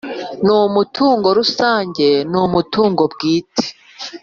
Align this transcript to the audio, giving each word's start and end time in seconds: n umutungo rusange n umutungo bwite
n 0.45 0.47
umutungo 0.67 1.27
rusange 1.39 2.07
n 2.31 2.33
umutungo 2.45 3.03
bwite 3.13 3.65